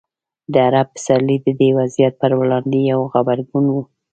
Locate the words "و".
3.71-3.75